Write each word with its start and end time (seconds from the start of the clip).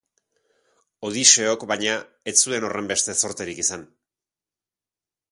Odiseok, 1.09 1.65
baina, 1.71 1.97
ez 2.31 2.33
zuen 2.43 2.65
horrenbeste 2.69 3.15
zorte 3.27 3.47
izan. 3.65 3.85